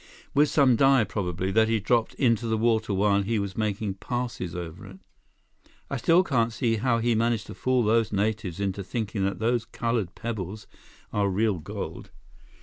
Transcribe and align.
"With 0.33 0.49
some 0.49 0.75
dye, 0.75 1.03
probably, 1.03 1.51
that 1.51 1.67
he 1.67 1.79
dropped 1.79 2.15
into 2.15 2.47
the 2.47 2.57
water 2.57 2.91
while 2.91 3.21
he 3.21 3.37
was 3.37 3.55
making 3.55 3.93
passes 3.99 4.55
over 4.55 4.87
it." 4.87 4.99
"I 5.91 5.97
still 5.97 6.23
can't 6.23 6.51
see 6.51 6.77
how 6.77 6.97
he 6.97 7.13
managed 7.13 7.45
to 7.45 7.53
fool 7.53 7.83
those 7.83 8.11
natives 8.11 8.59
into 8.59 8.83
thinking 8.83 9.23
that 9.25 9.37
those 9.37 9.63
colored 9.63 10.15
pebbles 10.15 10.65
are 11.13 11.29
real 11.29 11.59
gold." 11.59 12.09